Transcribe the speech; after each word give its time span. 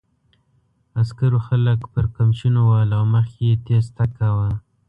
عسکرو 1.01 1.39
خلک 1.47 1.79
پر 1.91 2.05
قمچینو 2.15 2.61
وهل 2.69 2.89
او 2.97 3.03
مخکې 3.15 3.43
یې 3.49 3.55
تېز 3.65 3.85
تګ 3.97 4.09
کاوه. 4.17 4.49